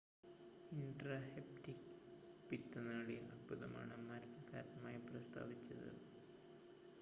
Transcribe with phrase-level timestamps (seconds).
[0.71, 1.85] intrahepatic
[2.49, 5.89] പിത്തനാളി അർബുദമാണ് മരണ കാരണമായി പ്രസ്താവിച്ചത്